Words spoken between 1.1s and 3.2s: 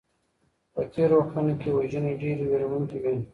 وختونو کي وژنې ډېرې ويرونکي وې.